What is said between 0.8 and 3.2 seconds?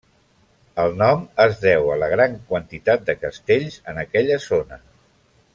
El nom es deu a la gran quantitat de